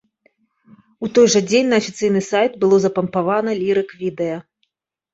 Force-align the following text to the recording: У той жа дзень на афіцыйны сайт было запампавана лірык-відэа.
У 1.07 1.09
той 1.17 1.27
жа 1.35 1.41
дзень 1.51 1.69
на 1.75 1.81
афіцыйны 1.83 2.21
сайт 2.31 2.51
было 2.65 2.75
запампавана 2.89 3.51
лірык-відэа. 3.63 4.37